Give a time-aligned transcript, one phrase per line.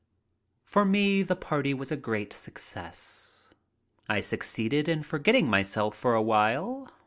[0.63, 3.47] For me the party was a great success.
[4.09, 6.91] I succeeded in forgetting myself for a while.